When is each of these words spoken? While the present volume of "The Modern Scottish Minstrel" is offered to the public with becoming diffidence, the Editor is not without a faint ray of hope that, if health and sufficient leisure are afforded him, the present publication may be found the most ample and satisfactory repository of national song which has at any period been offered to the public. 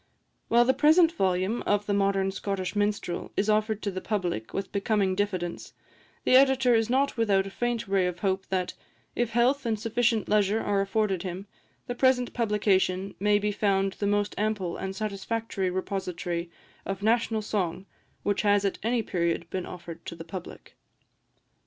While 0.47 0.65
the 0.65 0.73
present 0.73 1.11
volume 1.11 1.61
of 1.67 1.85
"The 1.85 1.93
Modern 1.93 2.31
Scottish 2.31 2.75
Minstrel" 2.75 3.31
is 3.37 3.51
offered 3.51 3.83
to 3.83 3.91
the 3.91 4.01
public 4.01 4.51
with 4.51 4.71
becoming 4.71 5.13
diffidence, 5.13 5.73
the 6.23 6.33
Editor 6.35 6.73
is 6.73 6.89
not 6.89 7.17
without 7.17 7.45
a 7.45 7.51
faint 7.51 7.87
ray 7.87 8.07
of 8.07 8.17
hope 8.21 8.47
that, 8.47 8.73
if 9.15 9.29
health 9.29 9.63
and 9.63 9.79
sufficient 9.79 10.27
leisure 10.27 10.59
are 10.59 10.81
afforded 10.81 11.21
him, 11.21 11.45
the 11.85 11.93
present 11.93 12.33
publication 12.33 13.13
may 13.19 13.37
be 13.37 13.51
found 13.51 13.93
the 13.93 14.07
most 14.07 14.33
ample 14.39 14.75
and 14.75 14.95
satisfactory 14.95 15.69
repository 15.69 16.49
of 16.83 17.03
national 17.03 17.43
song 17.43 17.85
which 18.23 18.41
has 18.41 18.65
at 18.65 18.79
any 18.81 19.03
period 19.03 19.47
been 19.51 19.67
offered 19.67 20.03
to 20.07 20.15
the 20.15 20.25
public. 20.25 20.75